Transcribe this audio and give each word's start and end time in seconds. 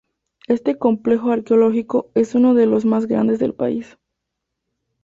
Este 0.47 0.79
complejo 0.79 1.29
arqueológico 1.31 2.09
es 2.15 2.33
uno 2.33 2.55
de 2.55 2.65
los 2.65 2.85
más 2.85 3.05
grandes 3.05 3.37
del 3.37 3.53
país. 3.53 3.99